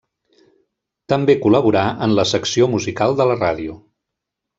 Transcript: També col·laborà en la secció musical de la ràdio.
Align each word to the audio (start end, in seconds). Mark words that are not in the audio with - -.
També 1.13 1.35
col·laborà 1.43 1.83
en 2.07 2.15
la 2.21 2.25
secció 2.31 2.71
musical 2.73 3.15
de 3.21 3.29
la 3.33 3.37
ràdio. 3.43 3.77